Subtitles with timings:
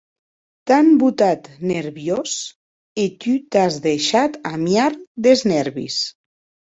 [0.67, 1.41] T’an botat
[1.71, 2.31] nerviós
[3.03, 4.93] e tu t’as deishat amiar
[5.25, 5.97] des nèrvis.